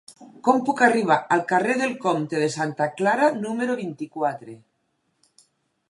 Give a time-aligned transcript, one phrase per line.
[0.45, 4.57] Com puc arribar al carrer del Comte de Santa Clara número vint-i-quatre?